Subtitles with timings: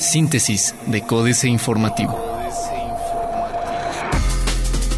[0.00, 2.18] Síntesis de Códice Informativo.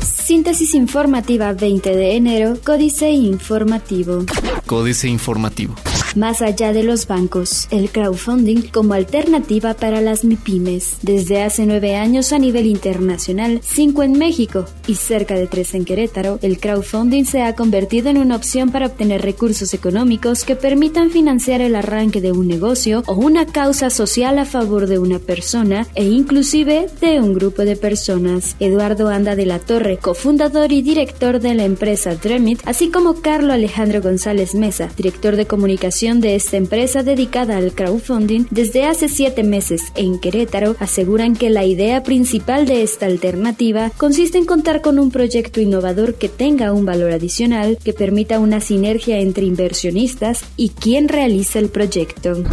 [0.03, 4.25] Síntesis informativa 20 de enero, Códice Informativo.
[4.67, 5.75] Códice Informativo.
[6.17, 10.99] Más allá de los bancos, el crowdfunding como alternativa para las MIPIMES.
[11.03, 15.85] Desde hace nueve años a nivel internacional, cinco en México y cerca de tres en
[15.85, 21.11] Querétaro, el crowdfunding se ha convertido en una opción para obtener recursos económicos que permitan
[21.11, 25.87] financiar el arranque de un negocio o una causa social a favor de una persona
[25.95, 28.57] e inclusive de un grupo de personas.
[28.59, 33.53] Eduardo Anda de la Torre, cofundador y director de la empresa Dremit, así como Carlo
[33.53, 39.43] Alejandro González Mesa, director de comunicación de esta empresa dedicada al crowdfunding desde hace siete
[39.43, 44.99] meses en Querétaro aseguran que la idea principal de esta alternativa consiste en contar con
[44.99, 50.71] un proyecto innovador que tenga un valor adicional que permita una sinergia entre inversionistas y
[50.71, 52.45] quien realiza el proyecto.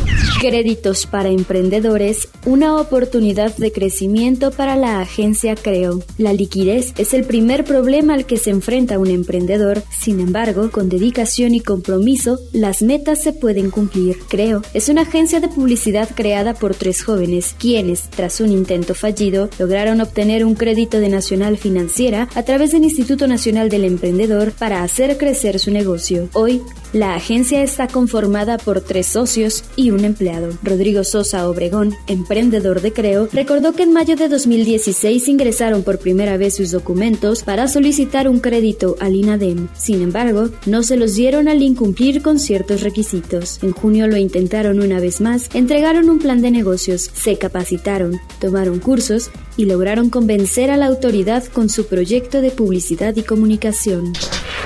[0.42, 6.02] Créditos para emprendedores, una oportunidad de crecimiento para la agencia Creo.
[6.18, 10.90] La liquidez es el primer problema al que se enfrenta un emprendedor, sin embargo, con
[10.90, 14.62] dedicación y compromiso, las metas se pueden cumplir, creo.
[14.74, 20.02] Es una agencia de publicidad creada por tres jóvenes, quienes, tras un intento fallido, lograron
[20.02, 25.18] obtener un crédito de Nacional Financiera a través del Instituto Nacional del Emprendedor para hacer
[25.18, 26.30] crecer su negocio.
[26.34, 26.62] Hoy,
[26.94, 30.50] la agencia está conformada por tres socios y un empleado.
[30.64, 36.38] Rodrigo Sosa Obregón, emprendedor de Creo, recordó que en mayo de 2016 ingresaron por primera
[36.38, 39.68] vez sus documentos para solicitar un crédito al INADEM.
[39.78, 43.60] Sin embargo, no se los dieron al incumplir con ciertos requisitos.
[43.62, 48.80] En junio lo intentaron una vez más, entregaron un plan de negocios, se capacitaron, tomaron
[48.80, 54.14] cursos y lograron convencer a la autoridad con su proyecto de publicidad y comunicación.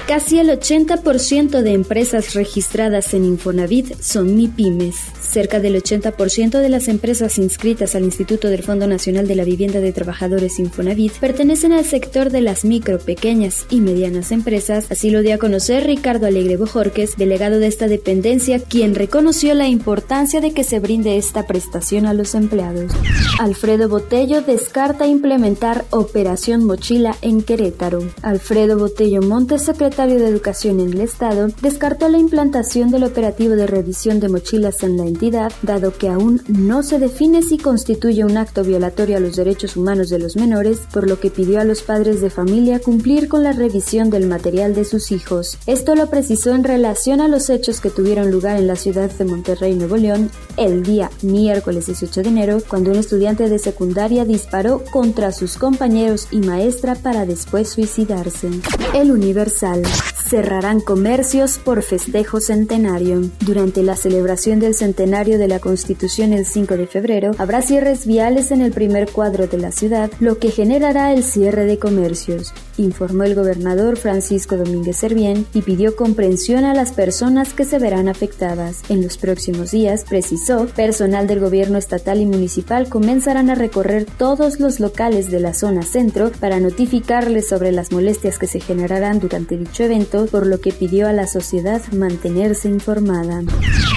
[0.08, 4.96] Casi el 80% de empresas registradas en Infonavit son MIPIMES.
[5.22, 9.80] Cerca del 80% de las empresas inscritas al Instituto del Fondo Nacional de la Vivienda
[9.80, 15.22] de Trabajadores Infonavit pertenecen al sector de las micro, pequeñas y medianas empresas, así lo
[15.22, 20.52] dio a conocer Ricardo Alegre Bojorques, delegado de esta dependencia, quien reconoció la importancia de
[20.52, 22.92] que se brinde esta prestación a los empleados.
[23.40, 28.04] Alfredo Botello descarta implementar Operación Mochila en Querétaro.
[28.22, 33.66] Alfredo Botello Montes, secretario de Educación en el Estado, descartó la implantación del operativo de
[33.66, 38.38] revisión de mochilas en la entidad dado que aún no se define si constituye un
[38.38, 41.82] acto violatorio a los derechos humanos de los menores, por lo que pidió a los
[41.82, 45.58] padres de familia cumplir con la revisión del material de sus hijos.
[45.66, 49.26] Esto lo precisó en relación a los hechos que tuvieron lugar en la ciudad de
[49.26, 54.84] Monterrey, Nuevo León, el día miércoles 18 de enero, cuando un estudiante de secundaria disparó
[54.92, 58.48] contra sus compañeros y maestra para después suicidarse.
[58.94, 59.71] El Universal.
[59.72, 63.20] Montréal Cerrarán comercios por festejo centenario.
[63.46, 68.52] Durante la celebración del centenario de la Constitución el 5 de febrero, habrá cierres viales
[68.52, 73.26] en el primer cuadro de la ciudad, lo que generará el cierre de comercios, informó
[73.26, 78.84] el gobernador Francisco Domínguez Servién y pidió comprensión a las personas que se verán afectadas.
[78.88, 84.62] En los próximos días, precisó, personal del gobierno estatal y municipal comenzarán a recorrer todos
[84.62, 89.58] los locales de la zona centro para notificarles sobre las molestias que se generarán durante
[89.58, 93.42] dicho evento por lo que pidió a la sociedad mantenerse informada.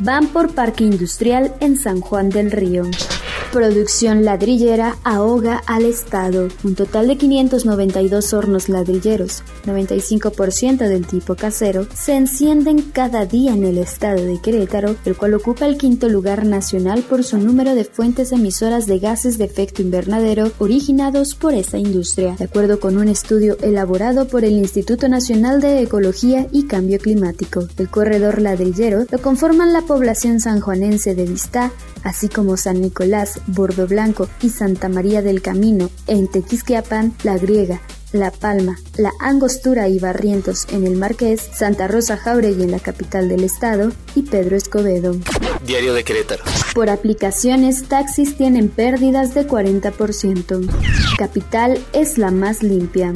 [0.03, 2.85] Van por Parque Industrial en San Juan del Río.
[3.55, 6.49] Producción ladrillera ahoga al Estado.
[6.65, 13.63] Un total de 592 hornos ladrilleros, 95% del tipo casero, se encienden cada día en
[13.63, 17.85] el estado de Querétaro, el cual ocupa el quinto lugar nacional por su número de
[17.85, 23.07] fuentes emisoras de gases de efecto invernadero originados por esta industria, de acuerdo con un
[23.07, 27.69] estudio elaborado por el Instituto Nacional de Ecología y Cambio Climático.
[27.79, 31.71] El corredor ladrillero lo conforman la población sanjuanense de Vistá,
[32.03, 37.81] así como San Nicolás, Bordo Blanco y Santa María del Camino, en Tequisquiapan, La Griega,
[38.13, 43.29] La Palma, La Angostura y Barrientos en el Marqués, Santa Rosa Jauregui en la capital
[43.29, 45.17] del estado y Pedro Escobedo.
[45.67, 46.45] Diario de Querétaro.
[46.75, 50.69] Por aplicaciones, taxis tienen pérdidas de 40%.
[51.19, 53.13] Capital es la más limpia.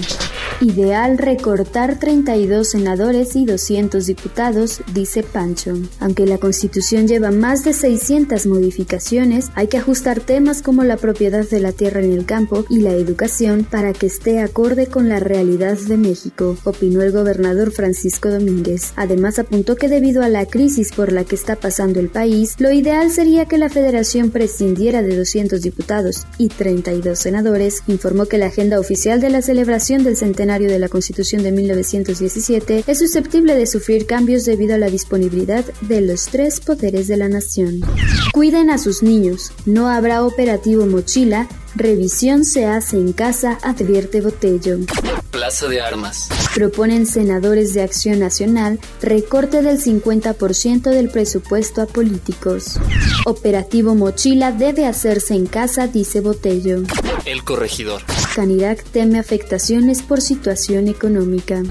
[0.61, 5.75] Ideal recortar 32 senadores y 200 diputados, dice Pancho.
[6.01, 11.49] Aunque la Constitución lleva más de 600 modificaciones, hay que ajustar temas como la propiedad
[11.49, 15.21] de la tierra en el campo y la educación para que esté acorde con la
[15.21, 18.95] realidad de México, opinó el gobernador Francisco Domínguez.
[18.97, 22.73] Además apuntó que debido a la crisis por la que está pasando el país, lo
[22.73, 27.85] ideal sería que la federación prescindiera de 200 diputados y 32 senadores.
[27.87, 31.53] Informó que la agenda oficial de la celebración del centenario centenario de la Constitución de
[31.53, 37.19] 1917, es susceptible de sufrir cambios debido a la disponibilidad de los tres poderes de
[37.19, 37.81] la nación.
[38.33, 44.79] Cuiden a sus niños, no habrá operativo mochila Revisión se hace en casa, advierte Botello.
[45.31, 46.29] Plaza de Armas.
[46.55, 52.81] Proponen senadores de Acción Nacional recorte del 50% del presupuesto a políticos.
[53.27, 56.83] Operativo Mochila debe hacerse en casa, dice Botello.
[57.27, 58.03] El corregidor.
[58.35, 61.63] Canirac teme afectaciones por situación económica.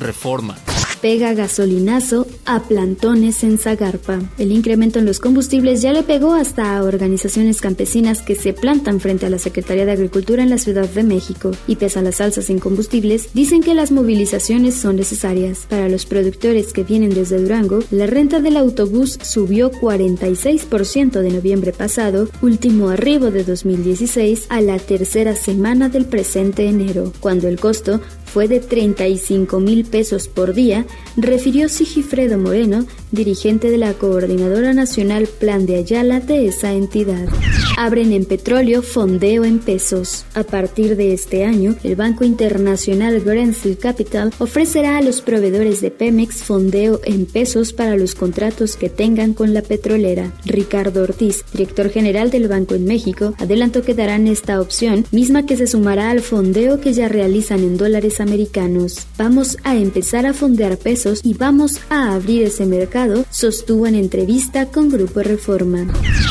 [0.00, 0.56] Reforma
[1.00, 4.20] pega gasolinazo a plantones en Zagarpa.
[4.38, 9.00] El incremento en los combustibles ya le pegó hasta a organizaciones campesinas que se plantan
[9.00, 11.52] frente a la Secretaría de Agricultura en la Ciudad de México.
[11.66, 15.66] Y pese a las alzas en combustibles, dicen que las movilizaciones son necesarias.
[15.68, 21.72] Para los productores que vienen desde Durango, la renta del autobús subió 46% de noviembre
[21.72, 28.00] pasado, último arribo de 2016, a la tercera semana del presente enero, cuando el costo
[28.32, 30.86] fue de 35 mil pesos por día,
[31.16, 37.28] refirió Sigifredo Moreno, dirigente de la Coordinadora Nacional Plan de Ayala de esa entidad.
[37.76, 40.24] Abren en petróleo fondeo en pesos.
[40.34, 45.90] A partir de este año, el Banco Internacional Grenfell Capital ofrecerá a los proveedores de
[45.90, 50.32] Pemex fondeo en pesos para los contratos que tengan con la petrolera.
[50.44, 55.56] Ricardo Ortiz, director general del banco en México, adelantó que darán esta opción, misma que
[55.56, 59.06] se sumará al fondeo que ya realizan en dólares americanos.
[59.18, 64.66] Vamos a empezar a fondear pesos y vamos a abrir ese mercado, sostuvo en entrevista
[64.66, 65.86] con Grupo Reforma.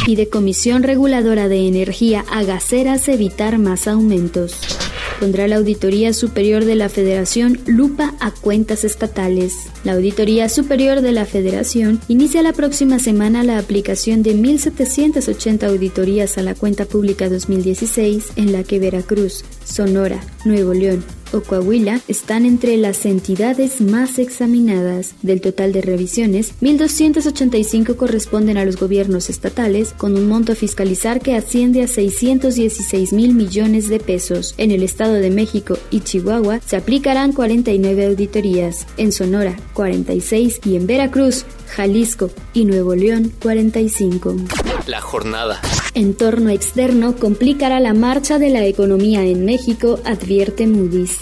[0.08, 4.80] Y de Comisión Reguladora de Energía a Gaceras evitar más aumentos
[5.20, 9.54] pondrá la Auditoría Superior de la Federación lupa a cuentas estatales.
[9.84, 16.38] La Auditoría Superior de la Federación inicia la próxima semana la aplicación de 1.780 auditorías
[16.38, 21.04] a la cuenta pública 2016 en la que Veracruz, Sonora, Nuevo León,
[21.34, 25.16] o Coahuila están entre las entidades más examinadas.
[25.22, 31.22] Del total de revisiones, 1.285 corresponden a los gobiernos estatales, con un monto a fiscalizar
[31.22, 34.56] que asciende a 616 mil millones de pesos.
[34.58, 40.76] En el Estado de México y Chihuahua se aplicarán 49 auditorías, en Sonora 46 y
[40.76, 44.36] en Veracruz, Jalisco y Nuevo León 45.
[44.88, 45.62] La jornada.
[46.00, 51.18] Entorno externo complicará la marcha de la economía en México, advierte Moody's.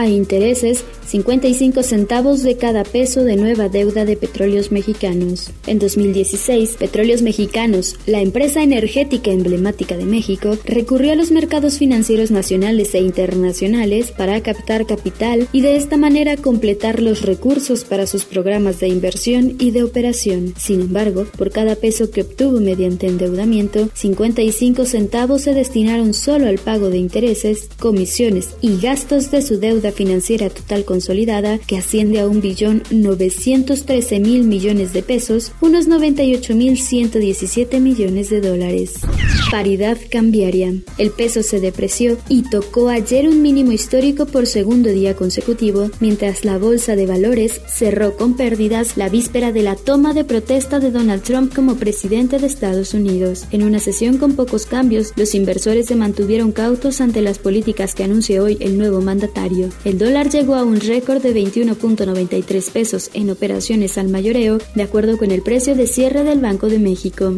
[0.00, 5.50] A intereses, 55 centavos de cada peso de nueva deuda de petróleos mexicanos.
[5.68, 12.32] En 2016, Petróleos Mexicanos, la empresa energética emblemática de México, recurrió a los mercados financieros
[12.32, 18.24] nacionales e internacionales para captar capital y de esta manera completar los recursos para sus
[18.24, 20.54] programas de inversión y de operación.
[20.58, 26.58] Sin embargo, por cada peso que obtuvo mediante endeudamiento, 55 centavos se destinaron solo al
[26.58, 32.20] pago de intereses, comisiones y gastos de su deuda financiera total con consolidada que asciende
[32.20, 38.94] a un billón 913 mil millones de pesos, unos 98 mil 117 millones de dólares.
[39.50, 40.72] Paridad cambiaria.
[40.96, 46.46] El peso se depreció y tocó ayer un mínimo histórico por segundo día consecutivo, mientras
[46.46, 50.90] la bolsa de valores cerró con pérdidas la víspera de la toma de protesta de
[50.90, 53.44] Donald Trump como presidente de Estados Unidos.
[53.50, 58.04] En una sesión con pocos cambios, los inversores se mantuvieron cautos ante las políticas que
[58.04, 59.68] anuncia hoy el nuevo mandatario.
[59.84, 65.18] El dólar llegó a un récord de 21.93 pesos en operaciones al mayoreo, de acuerdo
[65.18, 67.34] con el precio de cierre del Banco de México.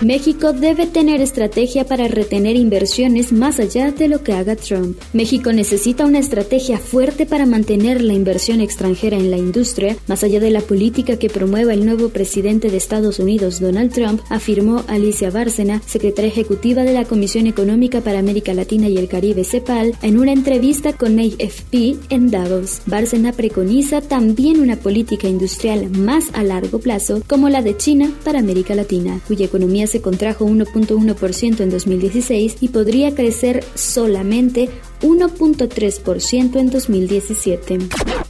[0.00, 4.98] México debe tener estrategia para retener inversiones más allá de lo que haga Trump.
[5.12, 10.40] México necesita una estrategia fuerte para mantener la inversión extranjera en la industria, más allá
[10.40, 15.30] de la política que promueva el nuevo presidente de Estados Unidos, Donald Trump, afirmó Alicia
[15.30, 20.18] Bárcena, secretaria ejecutiva de la Comisión Económica para América Latina y el Caribe, CEPAL, en
[20.18, 22.80] una entrevista con AFP en Davos.
[22.86, 28.38] Bárcena preconiza también una política industrial más a largo plazo, como la de China para
[28.38, 34.68] América Latina, cuya economía se contrajo 1.1% en 2016 y podría crecer solamente
[35.02, 37.78] 1.3% en 2017.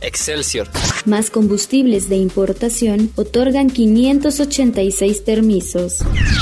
[0.00, 0.68] Excelsior.
[1.04, 5.98] Más combustibles de importación otorgan 586 permisos.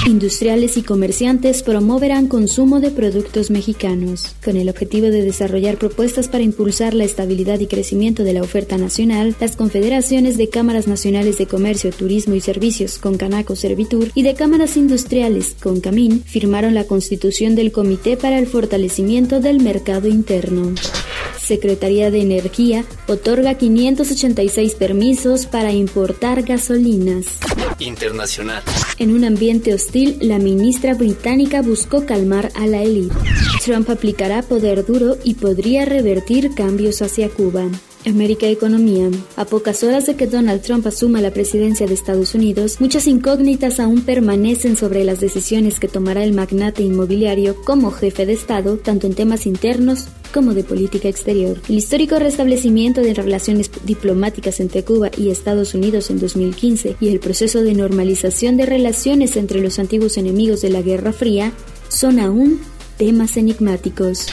[0.06, 4.34] Industriales y comerciantes promoverán consumo de productos mexicanos.
[4.44, 8.78] Con el objetivo de desarrollar propuestas para impulsar la estabilidad y crecimiento de la oferta
[8.78, 14.22] nacional, las confederaciones de cámaras nacionales de comercio, turismo y servicios con Canaco Servitur y
[14.22, 20.08] de cámaras industriales con Camin firmaron la constitución del Comité para el Fortalecimiento del Mercado
[20.08, 20.74] Interno.
[21.48, 27.24] Secretaría de Energía otorga 586 permisos para importar gasolinas.
[27.78, 28.62] Internacional.
[28.98, 33.14] En un ambiente hostil, la ministra británica buscó calmar a la élite.
[33.64, 37.64] Trump aplicará poder duro y podría revertir cambios hacia Cuba.
[38.06, 39.10] América Economía.
[39.36, 43.80] A pocas horas de que Donald Trump asuma la presidencia de Estados Unidos, muchas incógnitas
[43.80, 49.06] aún permanecen sobre las decisiones que tomará el magnate inmobiliario como jefe de Estado, tanto
[49.06, 51.60] en temas internos como de política exterior.
[51.68, 57.20] El histórico restablecimiento de relaciones diplomáticas entre Cuba y Estados Unidos en 2015 y el
[57.20, 61.52] proceso de normalización de relaciones entre los antiguos enemigos de la Guerra Fría
[61.88, 62.60] son aún
[62.98, 64.26] temas enigmáticos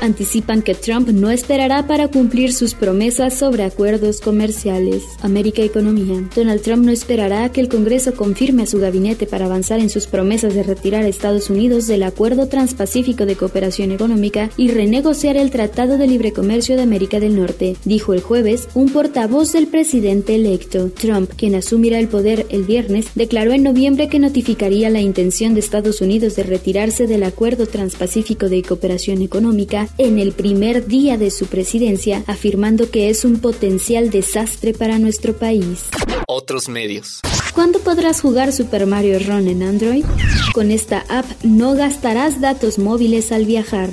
[0.00, 5.04] anticipan que Trump no esperará para cumplir sus promesas sobre acuerdos comerciales.
[5.20, 6.28] América Economía.
[6.34, 9.90] Donald Trump no esperará a que el Congreso confirme a su gabinete para avanzar en
[9.90, 15.36] sus promesas de retirar a Estados Unidos del Acuerdo Transpacífico de Cooperación Económica y renegociar
[15.36, 19.68] el Tratado de Libre Comercio de América del Norte, dijo el jueves un portavoz del
[19.68, 20.90] presidente electo.
[20.90, 25.60] Trump, quien asumirá el poder el viernes, declaró en noviembre que notificaría la intención de
[25.60, 31.30] Estados Unidos de retirarse del Acuerdo Transpacífico de Cooperación Económica en el primer día de
[31.30, 35.84] su presidencia, afirmando que es un potencial desastre para nuestro país.
[36.26, 37.20] Otros medios.
[37.54, 40.04] ¿Cuándo podrás jugar Super Mario Run en Android?
[40.52, 43.90] Con esta app no gastarás datos móviles al viajar.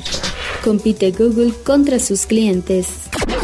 [0.64, 2.88] Compite Google contra sus clientes.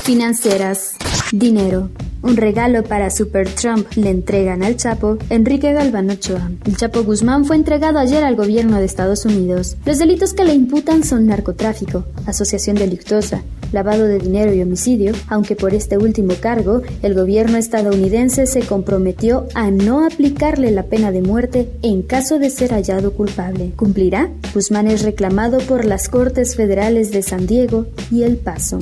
[0.03, 0.95] Financieras.
[1.31, 1.89] Dinero.
[2.25, 6.50] Un regalo para Super Trump le entregan al Chapo Enrique Galván Ochoa.
[6.65, 9.77] El Chapo Guzmán fue entregado ayer al gobierno de Estados Unidos.
[9.86, 15.55] Los delitos que le imputan son narcotráfico, asociación delictuosa, lavado de dinero y homicidio, aunque
[15.55, 21.22] por este último cargo el gobierno estadounidense se comprometió a no aplicarle la pena de
[21.22, 23.74] muerte en caso de ser hallado culpable.
[23.75, 24.32] ¿Cumplirá?
[24.51, 28.79] Guzmán es reclamado por las Cortes Federales de San Diego y El Paso.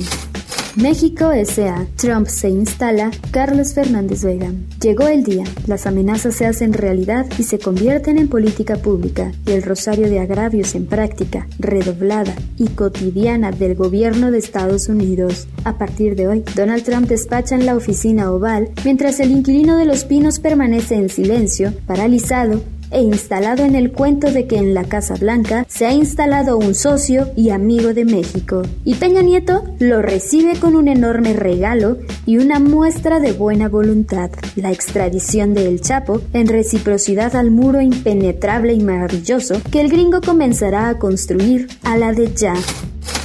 [0.76, 1.86] México S.A.
[1.96, 3.12] Trump se instala.
[3.30, 4.50] Carlos Fernández Vega.
[4.80, 5.44] Llegó el día.
[5.68, 9.30] Las amenazas se hacen realidad y se convierten en política pública.
[9.46, 15.46] Y el rosario de agravios en práctica, redoblada y cotidiana del gobierno de Estados Unidos.
[15.62, 19.84] A partir de hoy, Donald Trump despacha en la oficina oval mientras el inquilino de
[19.84, 22.62] los pinos permanece en silencio, paralizado
[22.94, 26.74] e instalado en el cuento de que en la Casa Blanca se ha instalado un
[26.74, 28.62] socio y amigo de México.
[28.84, 34.30] Y Peña Nieto lo recibe con un enorme regalo y una muestra de buena voluntad,
[34.56, 40.20] la extradición de El Chapo en reciprocidad al muro impenetrable y maravilloso que el gringo
[40.20, 42.54] comenzará a construir a la de ya.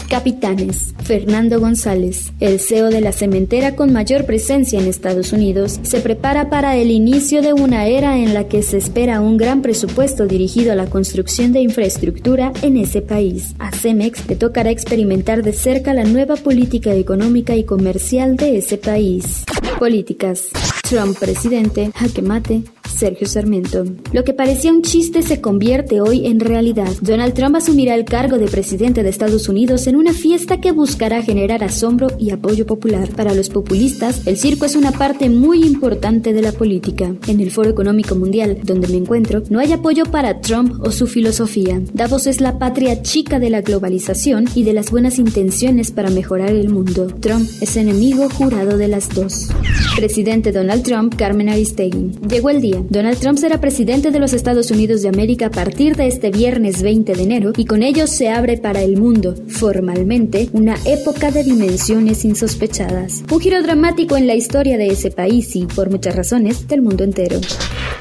[0.10, 0.94] Capitanes.
[1.10, 6.51] Fernando González, el CEO de la cementera con mayor presencia en Estados Unidos, se prepara
[6.51, 10.72] para el inicio de una era en la que se espera un gran presupuesto dirigido
[10.72, 13.56] a la construcción de infraestructura en ese país.
[13.58, 18.78] A Cemex le tocará experimentar de cerca la nueva política económica y comercial de ese
[18.78, 19.46] país.
[19.80, 20.50] Políticas.
[20.88, 23.86] Trump presidente, jaque mate, Sergio Sarmiento.
[24.12, 26.91] Lo que parecía un chiste se convierte hoy en realidad.
[27.01, 31.22] Donald Trump asumirá el cargo de presidente de Estados Unidos en una fiesta que buscará
[31.22, 33.10] generar asombro y apoyo popular.
[33.15, 37.15] Para los populistas, el circo es una parte muy importante de la política.
[37.27, 41.08] En el Foro Económico Mundial, donde me encuentro, no hay apoyo para Trump o su
[41.08, 41.81] filosofía.
[41.93, 46.50] Davos es la patria chica de la globalización y de las buenas intenciones para mejorar
[46.50, 47.08] el mundo.
[47.19, 49.50] Trump es enemigo jurado de las dos.
[49.96, 52.12] Presidente Donald Trump, Carmen Aristegui.
[52.27, 55.96] Llegó el día Donald Trump será presidente de los Estados Unidos de América a partir
[55.96, 60.50] de este viernes 20 de enero y con ello se abre para el mundo, formalmente,
[60.54, 63.24] una época de dimensiones insospechadas.
[63.32, 67.04] Un giro dramático en la historia de ese país y, por muchas razones, del mundo
[67.04, 67.40] entero.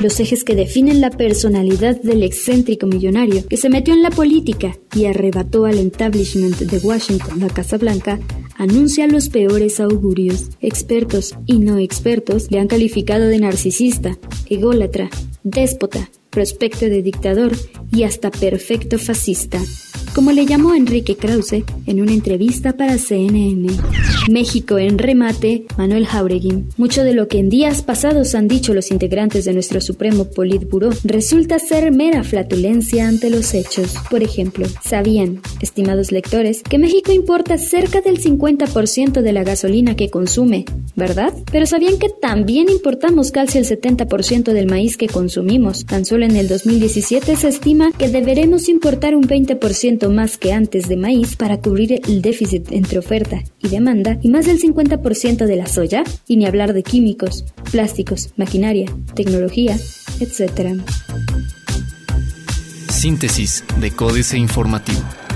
[0.01, 4.77] Los ejes que definen la personalidad del excéntrico millonario que se metió en la política
[4.95, 8.19] y arrebató al establishment de Washington, la Casa Blanca,
[8.59, 10.50] anuncia los peores augurios.
[10.61, 14.19] Expertos y no expertos le han calificado de narcisista,
[14.50, 15.09] ególatra,
[15.43, 17.53] déspota, prospecto de dictador
[17.91, 19.59] y hasta perfecto fascista
[20.15, 23.69] como le llamó Enrique Krause en una entrevista para CNN.
[24.31, 26.65] México en remate, Manuel Jauregui.
[26.77, 30.91] Mucho de lo que en días pasados han dicho los integrantes de nuestro Supremo Politburo
[31.05, 33.95] resulta ser mera flatulencia ante los hechos.
[34.11, 40.11] Por ejemplo, ¿sabían, estimados lectores, que México importa cerca del 50% de la gasolina que
[40.11, 40.65] consume,
[40.97, 41.33] verdad?
[41.50, 45.87] Pero ¿sabían que también importamos casi el 70% del maíz que consumimos?
[45.87, 50.88] Tan solo en el 2017 se estima que deberemos importar un 20% más que antes
[50.88, 55.57] de maíz para cubrir el déficit entre oferta y demanda y más del 50% de
[55.57, 59.77] la soya, y ni hablar de químicos, plásticos, maquinaria, tecnología,
[60.21, 60.81] etc.
[62.88, 65.28] Síntesis de Códice Informativo.